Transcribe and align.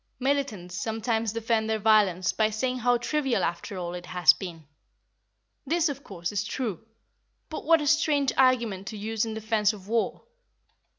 Militants 0.19 0.75
sometimes 0.81 1.31
defend 1.31 1.69
their 1.69 1.77
violence 1.77 2.33
by 2.33 2.49
saying 2.49 2.79
how 2.79 2.97
trivial, 2.97 3.43
after 3.43 3.77
all, 3.77 3.93
it 3.93 4.07
has 4.07 4.33
been. 4.33 4.65
This, 5.63 5.89
of 5.89 6.03
course, 6.03 6.31
is 6.31 6.43
true. 6.43 6.83
But 7.51 7.65
what 7.65 7.81
a 7.81 7.85
strange 7.85 8.33
argument 8.35 8.87
to 8.87 8.97
use 8.97 9.25
in 9.25 9.35
defence 9.35 9.73
of 9.73 9.87
war! 9.87 10.23